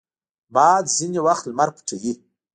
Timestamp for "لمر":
1.47-1.69